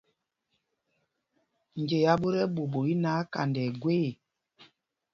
[1.81, 4.11] Njea ɓot ɛɓuuɓu í náǎ, kanda ɛ́ gwee ê.